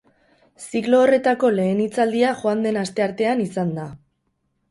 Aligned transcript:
Ziklo 0.67 1.01
horretako 1.07 1.51
lehen 1.57 1.83
hitzaldia 1.83 2.33
joan 2.41 2.65
den 2.67 2.81
asteartean 2.85 3.45
izan 3.47 3.77
da. 3.79 3.87